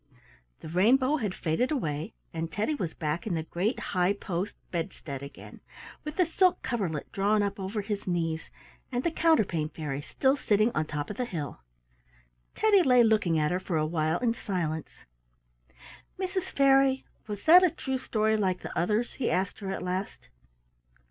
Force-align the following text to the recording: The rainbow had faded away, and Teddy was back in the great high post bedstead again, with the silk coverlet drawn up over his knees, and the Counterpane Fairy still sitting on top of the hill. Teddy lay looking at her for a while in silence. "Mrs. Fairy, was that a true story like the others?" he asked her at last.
The 0.61 0.67
rainbow 0.67 1.17
had 1.17 1.35
faded 1.35 1.69
away, 1.71 2.15
and 2.33 2.51
Teddy 2.51 2.73
was 2.73 2.95
back 2.95 3.27
in 3.27 3.35
the 3.35 3.43
great 3.43 3.79
high 3.93 4.13
post 4.13 4.55
bedstead 4.71 5.21
again, 5.21 5.61
with 6.03 6.15
the 6.15 6.25
silk 6.25 6.63
coverlet 6.63 7.11
drawn 7.11 7.43
up 7.43 7.59
over 7.59 7.81
his 7.81 8.07
knees, 8.07 8.49
and 8.91 9.03
the 9.03 9.11
Counterpane 9.11 9.69
Fairy 9.69 10.01
still 10.01 10.35
sitting 10.35 10.71
on 10.73 10.87
top 10.87 11.11
of 11.11 11.17
the 11.17 11.25
hill. 11.25 11.59
Teddy 12.55 12.81
lay 12.81 13.03
looking 13.03 13.37
at 13.37 13.51
her 13.51 13.59
for 13.59 13.77
a 13.77 13.85
while 13.85 14.17
in 14.17 14.33
silence. 14.33 15.05
"Mrs. 16.17 16.49
Fairy, 16.49 17.05
was 17.27 17.43
that 17.43 17.61
a 17.63 17.69
true 17.69 17.99
story 17.99 18.35
like 18.35 18.61
the 18.61 18.75
others?" 18.75 19.13
he 19.13 19.29
asked 19.29 19.59
her 19.59 19.69
at 19.69 19.83
last. 19.83 20.29